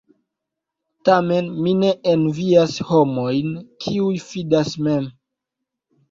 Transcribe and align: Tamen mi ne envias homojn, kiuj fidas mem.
Tamen 1.09 1.49
mi 1.65 1.73
ne 1.81 1.91
envias 2.13 2.77
homojn, 2.91 3.51
kiuj 3.85 4.15
fidas 4.31 4.73
mem. 4.89 5.05